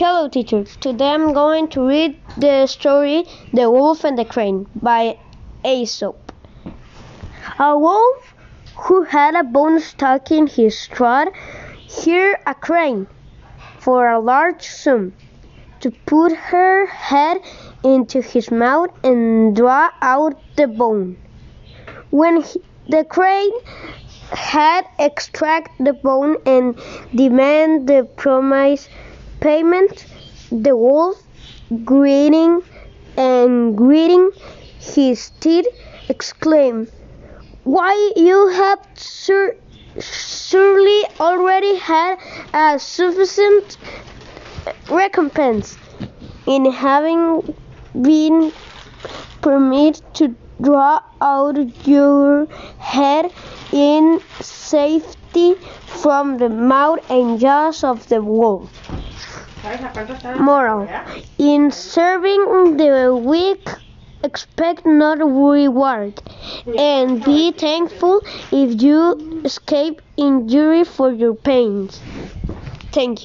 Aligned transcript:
Hello, 0.00 0.30
teacher. 0.30 0.64
Today 0.64 1.10
I'm 1.10 1.34
going 1.34 1.68
to 1.72 1.86
read 1.86 2.18
the 2.38 2.66
story 2.66 3.26
The 3.52 3.70
Wolf 3.70 4.02
and 4.02 4.16
the 4.16 4.24
Crane 4.24 4.66
by 4.74 5.18
Aesop. 5.62 6.32
A 7.58 7.78
wolf 7.78 8.34
who 8.76 9.02
had 9.02 9.34
a 9.34 9.44
bone 9.44 9.78
stuck 9.78 10.30
in 10.30 10.46
his 10.46 10.86
throat 10.86 11.34
hired 11.86 12.38
a 12.46 12.54
crane 12.54 13.08
for 13.78 14.08
a 14.08 14.18
large 14.18 14.62
sum 14.62 15.12
to 15.80 15.90
put 16.06 16.32
her 16.32 16.86
head 16.86 17.42
into 17.84 18.22
his 18.22 18.50
mouth 18.50 18.88
and 19.04 19.54
draw 19.54 19.90
out 20.00 20.40
the 20.56 20.66
bone. 20.66 21.18
When 22.08 22.40
he, 22.40 22.62
the 22.88 23.04
crane 23.04 23.52
had 24.32 24.86
extracted 24.98 25.84
the 25.84 25.92
bone 25.92 26.38
and 26.46 26.80
demanded 27.14 27.86
the 27.86 28.04
promised 28.16 28.88
payment, 29.40 30.06
the 30.50 30.76
wolf, 30.76 31.16
grinning 31.84 32.62
and 33.16 33.76
gritting 33.76 34.30
his 34.78 35.30
teeth, 35.40 35.66
exclaimed, 36.08 36.90
Why, 37.64 38.12
you 38.16 38.48
have 38.48 38.80
sur- 38.94 39.56
surely 39.98 41.04
already 41.18 41.76
had 41.76 42.18
a 42.54 42.78
sufficient 42.78 43.76
recompense 44.90 45.76
in 46.46 46.70
having 46.70 47.54
been 48.00 48.52
permitted 49.40 50.02
to 50.14 50.34
draw 50.60 51.00
out 51.20 51.56
your 51.86 52.46
head 52.78 53.32
in 53.72 54.20
safety 54.40 55.54
from 55.86 56.38
the 56.38 56.48
mouth 56.48 56.98
and 57.10 57.38
jaws 57.40 57.82
of 57.84 58.06
the 58.08 58.22
wolf. 58.22 58.70
Moral 60.38 60.88
In 61.38 61.70
serving 61.70 62.76
the 62.76 63.14
weak, 63.14 63.68
expect 64.24 64.86
not 64.86 65.18
reward, 65.18 66.20
and 66.78 67.22
be 67.22 67.52
thankful 67.52 68.22
if 68.52 68.82
you 68.82 69.42
escape 69.44 70.00
injury 70.16 70.84
for 70.84 71.12
your 71.12 71.34
pains. 71.34 72.00
Thank 72.92 73.10
you. 73.10 73.16